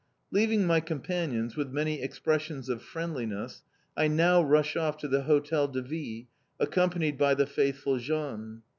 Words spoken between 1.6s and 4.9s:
many expressions of friendliness, I now rush